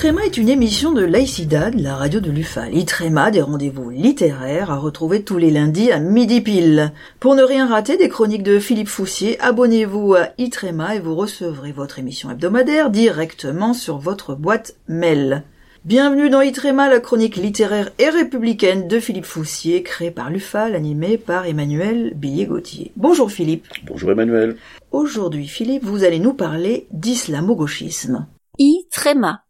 [0.00, 2.74] Itrema est une émission de Laïcidad, la radio de l'UFAL.
[2.74, 6.94] Itrema, des rendez-vous littéraires à retrouver tous les lundis à midi pile.
[7.20, 11.72] Pour ne rien rater des chroniques de Philippe Foussier, abonnez-vous à Itrema et vous recevrez
[11.72, 15.42] votre émission hebdomadaire directement sur votre boîte mail.
[15.84, 21.18] Bienvenue dans Itrema, la chronique littéraire et républicaine de Philippe Foussier, créée par l'UFAL, animée
[21.18, 22.92] par Emmanuel Billet-Gauthier.
[22.96, 23.66] Bonjour Philippe.
[23.84, 24.56] Bonjour Emmanuel.
[24.92, 28.26] Aujourd'hui Philippe, vous allez nous parler d'islamo-gauchisme.
[28.58, 29.42] Itrema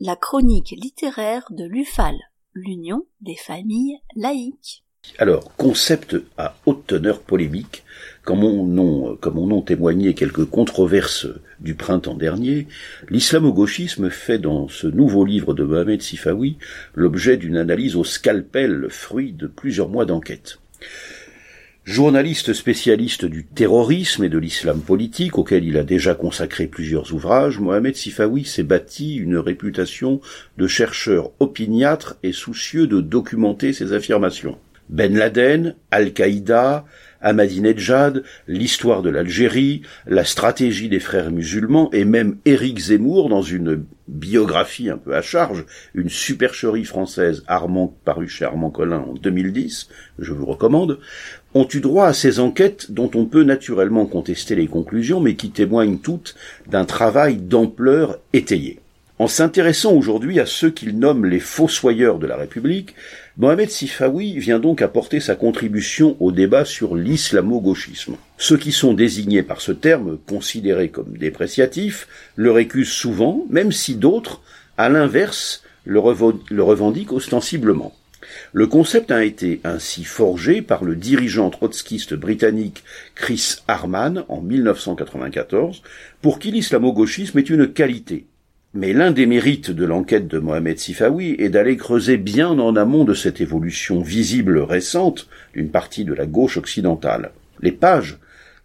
[0.00, 2.14] la chronique littéraire de l'UFAL,
[2.54, 4.84] l'Union des familles laïques.
[5.18, 7.84] Alors, concept à haute teneur polémique,
[8.22, 11.26] comme on, comme on ont témoigné quelques controverses
[11.60, 12.68] du printemps dernier,
[13.08, 16.58] l'islamo-gauchisme fait dans ce nouveau livre de Mohamed Sifawi
[16.94, 20.58] l'objet d'une analyse au scalpel, fruit de plusieurs mois d'enquête.
[21.88, 27.60] Journaliste spécialiste du terrorisme et de l'islam politique, auquel il a déjà consacré plusieurs ouvrages,
[27.60, 30.20] Mohamed Sifawi s'est bâti une réputation
[30.58, 34.58] de chercheur opiniâtre et soucieux de documenter ses affirmations.
[34.90, 36.84] Ben Laden, Al-Qaïda,
[37.20, 43.84] Ahmadinejad, l'histoire de l'Algérie, la stratégie des frères musulmans et même Éric Zemmour dans une
[44.06, 49.88] biographie un peu à charge, une supercherie française Armand, parue chez Armand Collin en 2010,
[50.18, 50.98] je vous recommande,
[51.54, 55.50] ont eu droit à ces enquêtes dont on peut naturellement contester les conclusions mais qui
[55.50, 56.34] témoignent toutes
[56.66, 58.80] d'un travail d'ampleur étayé.
[59.20, 62.94] En s'intéressant aujourd'hui à ceux qu'il nomme les fossoyeurs de la République,
[63.36, 68.14] Mohamed Sifawi vient donc apporter sa contribution au débat sur l'islamo-gauchisme.
[68.36, 73.96] Ceux qui sont désignés par ce terme, considérés comme dépréciatifs, le récusent souvent, même si
[73.96, 74.40] d'autres,
[74.76, 76.00] à l'inverse, le,
[76.50, 77.92] le revendiquent ostensiblement.
[78.52, 82.84] Le concept a été ainsi forgé par le dirigeant trotskiste britannique
[83.16, 85.82] Chris Harman en 1994,
[86.22, 88.26] pour qui l'islamo-gauchisme est une qualité,
[88.74, 93.04] mais l'un des mérites de l'enquête de Mohamed Sifawi est d'aller creuser bien en amont
[93.04, 97.32] de cette évolution visible récente d'une partie de la gauche occidentale.
[97.60, 98.18] Les pages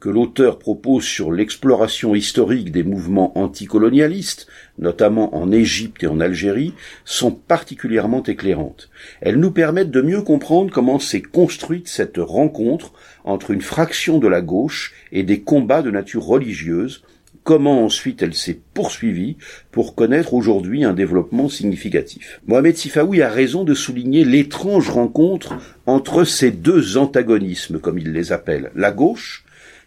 [0.00, 4.46] que l'auteur propose sur l'exploration historique des mouvements anticolonialistes,
[4.78, 6.72] notamment en Égypte et en Algérie,
[7.04, 8.88] sont particulièrement éclairantes.
[9.20, 12.94] Elles nous permettent de mieux comprendre comment s'est construite cette rencontre
[13.24, 17.02] entre une fraction de la gauche et des combats de nature religieuse,
[17.50, 19.36] comment ensuite elle s'est poursuivie
[19.72, 22.40] pour connaître aujourd'hui un développement significatif.
[22.46, 28.30] Mohamed Sifaoui a raison de souligner l'étrange rencontre entre ces deux antagonismes, comme il les
[28.30, 29.44] appelle, la gauche,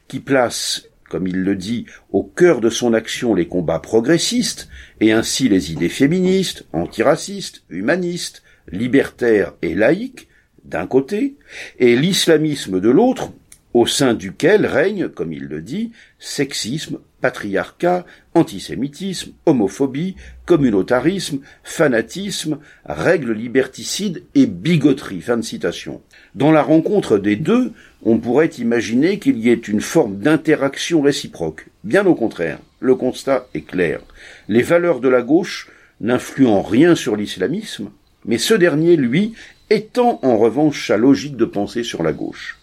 [0.10, 4.68] qui place comme il le dit, au cœur de son action les combats progressistes,
[5.00, 8.44] et ainsi les idées féministes, antiracistes, humanistes,
[8.74, 10.28] libertaires et laïques,
[10.66, 11.36] d'un côté,
[11.80, 13.32] et l'islamisme de l'autre,
[13.74, 23.32] au sein duquel règne, comme il le dit, sexisme, patriarcat, antisémitisme, homophobie, communautarisme, fanatisme, règles
[23.32, 25.22] liberticides et bigoterie.
[25.22, 26.02] Fin de citation.
[26.36, 27.72] Dans la rencontre des deux,
[28.04, 31.68] on pourrait imaginer qu'il y ait une forme d'interaction réciproque.
[31.86, 34.02] Bien au contraire, le constat est clair.
[34.50, 35.70] Les valeurs de la gauche
[36.02, 37.90] n'influent en rien sur l'islamisme,
[38.26, 39.34] mais ce dernier, lui,
[39.70, 42.60] étend en revanche sa logique de pensée sur la gauche.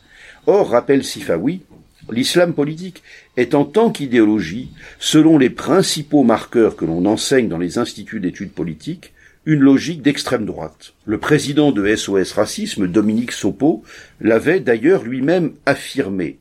[0.47, 1.63] Or, rappelle Sifawi,
[2.11, 3.03] l'islam politique
[3.37, 8.53] est en tant qu'idéologie, selon les principaux marqueurs que l'on enseigne dans les instituts d'études
[8.53, 9.13] politiques,
[9.47, 10.93] une logique d'extrême droite.
[11.07, 13.83] Le président de SOS Racisme, Dominique Sopo,
[14.21, 16.39] l'avait d'ailleurs lui-même affirmé.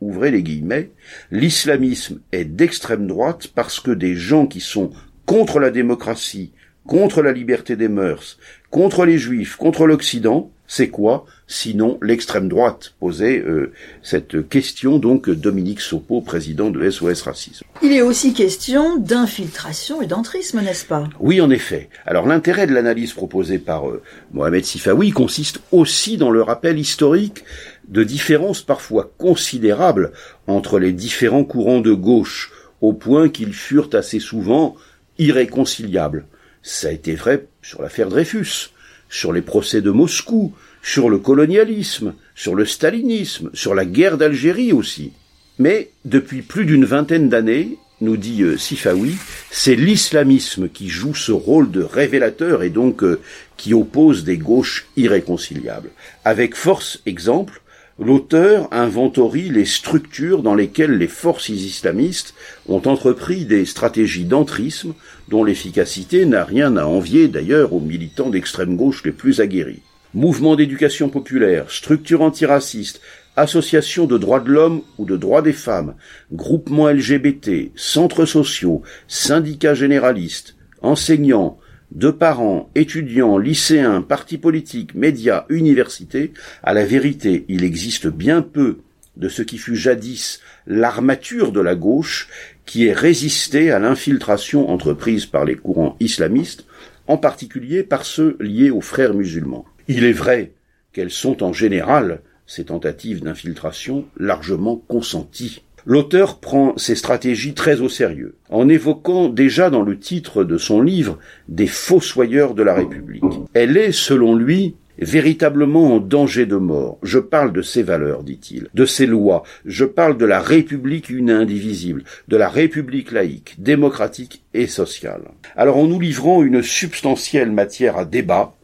[0.00, 0.90] Ouvrez les guillemets,
[1.30, 4.90] l'islamisme est d'extrême droite parce que des gens qui sont
[5.26, 6.52] contre la démocratie,
[6.86, 8.38] contre la liberté des mœurs,
[8.70, 12.94] contre les juifs, contre l'Occident, c'est quoi sinon l'extrême droite?
[12.98, 17.66] Posait euh, cette question donc Dominique Sopo, président de SOS Racisme.
[17.82, 21.10] Il est aussi question d'infiltration et d'entrisme, n'est-ce pas?
[21.20, 21.90] Oui, en effet.
[22.06, 24.00] Alors l'intérêt de l'analyse proposée par euh,
[24.32, 27.44] Mohamed Sifawi consiste aussi dans le rappel historique
[27.88, 30.12] de différences parfois considérables
[30.46, 32.50] entre les différents courants de gauche,
[32.80, 34.76] au point qu'ils furent assez souvent
[35.18, 36.24] irréconciliables.
[36.62, 38.70] Ça a été vrai sur l'affaire Dreyfus,
[39.12, 44.72] sur les procès de Moscou, sur le colonialisme, sur le stalinisme, sur la guerre d'Algérie
[44.72, 45.12] aussi.
[45.58, 49.16] Mais depuis plus d'une vingtaine d'années, nous dit euh, Sifawi,
[49.50, 53.20] c'est l'islamisme qui joue ce rôle de révélateur et donc euh,
[53.56, 55.90] qui oppose des gauches irréconciliables.
[56.24, 57.62] Avec force exemple,
[57.98, 62.34] l'auteur inventorie les structures dans lesquelles les forces islamistes
[62.68, 64.94] ont entrepris des stratégies d'entrisme
[65.28, 69.82] dont l'efficacité n'a rien à envier d'ailleurs aux militants d'extrême gauche les plus aguerris.
[70.14, 73.00] Mouvements d'éducation populaire, structures antiracistes,
[73.36, 75.94] associations de droits de l'homme ou de droits des femmes,
[76.30, 81.58] groupements LGBT, centres sociaux, syndicats généralistes, enseignants,
[81.92, 86.32] de parents, étudiants, lycéens, partis politiques, médias, universités,
[86.62, 88.80] à la vérité, il existe bien peu
[89.16, 92.28] de ce qui fut jadis l'armature de la gauche
[92.64, 96.66] qui ait résisté à l'infiltration entreprise par les courants islamistes,
[97.06, 99.66] en particulier par ceux liés aux frères musulmans.
[99.94, 100.52] Il est vrai
[100.94, 105.62] qu'elles sont en général, ces tentatives d'infiltration, largement consenties.
[105.84, 110.80] L'auteur prend ces stratégies très au sérieux, en évoquant déjà dans le titre de son
[110.80, 111.18] livre
[111.48, 113.22] des fossoyeurs de la République.
[113.52, 116.98] Elle est, selon lui, véritablement en danger de mort.
[117.02, 121.28] Je parle de ses valeurs, dit-il, de ses lois, je parle de la République une
[121.28, 125.32] et indivisible, de la République laïque, démocratique et sociale.
[125.54, 128.54] Alors en nous livrant une substantielle matière à débat,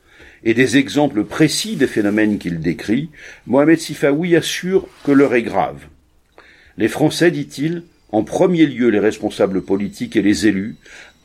[0.45, 3.11] et des exemples précis des phénomènes qu'il décrit,
[3.47, 5.87] Mohamed Sifaoui assure que l'heure est grave.
[6.77, 7.83] Les Français, dit-il,
[8.13, 10.77] en premier lieu les responsables politiques et les élus,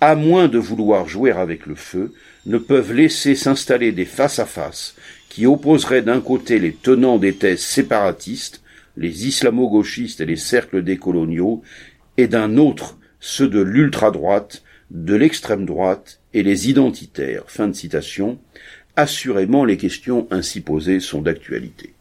[0.02, 2.14] à moins de vouloir jouer avec le feu,
[2.46, 4.96] ne peuvent laisser s'installer des face-à-face
[5.30, 8.62] qui opposeraient d'un côté les tenants des thèses séparatistes,
[8.98, 11.64] les islamo-gauchistes et les cercles décoloniaux,
[12.18, 17.44] et d'un autre ceux de l'ultra-droite, de l'extrême droite et les identitaires.
[17.48, 18.38] Fin de citation.
[18.96, 21.94] Assurément, les questions ainsi posées sont d'actualité.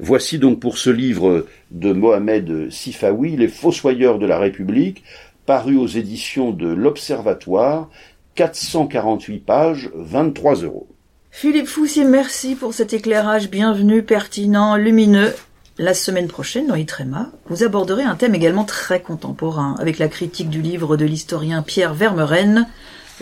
[0.00, 5.04] Voici donc pour ce livre de Mohamed Sifawi, Les Fossoyeurs de la République,
[5.46, 7.88] paru aux éditions de l'Observatoire,
[8.34, 10.88] 448 pages, 23 euros.
[11.30, 15.32] Philippe Foussier, merci pour cet éclairage bienvenu, pertinent, lumineux.
[15.78, 20.50] La semaine prochaine, dans Itrema, vous aborderez un thème également très contemporain, avec la critique
[20.50, 22.66] du livre de l'historien Pierre Vermeren,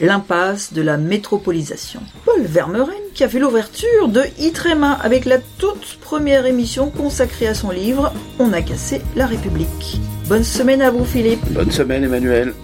[0.00, 2.00] L'impasse de la métropolisation.
[2.24, 7.54] Paul Vermeren qui a fait l'ouverture de Itrema avec la toute première émission consacrée à
[7.54, 10.00] son livre On a cassé la République.
[10.28, 11.44] Bonne semaine à vous Philippe.
[11.50, 12.54] Bonne semaine Emmanuel.